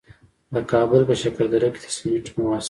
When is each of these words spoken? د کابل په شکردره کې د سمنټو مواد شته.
د 0.53 0.55
کابل 0.71 1.01
په 1.09 1.15
شکردره 1.21 1.69
کې 1.73 1.79
د 1.83 1.85
سمنټو 1.95 2.31
مواد 2.39 2.55
شته. 2.55 2.59